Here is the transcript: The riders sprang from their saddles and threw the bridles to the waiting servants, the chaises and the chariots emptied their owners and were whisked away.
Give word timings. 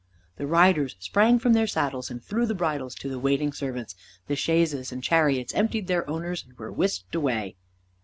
The 0.37 0.47
riders 0.47 0.95
sprang 0.97 1.37
from 1.37 1.53
their 1.53 1.67
saddles 1.67 2.09
and 2.09 2.23
threw 2.23 2.47
the 2.47 2.55
bridles 2.55 2.95
to 2.95 3.07
the 3.07 3.19
waiting 3.19 3.53
servants, 3.53 3.93
the 4.25 4.35
chaises 4.35 4.91
and 4.91 5.03
the 5.03 5.05
chariots 5.05 5.53
emptied 5.53 5.85
their 5.85 6.09
owners 6.09 6.43
and 6.43 6.57
were 6.57 6.71
whisked 6.71 7.13
away. 7.13 7.55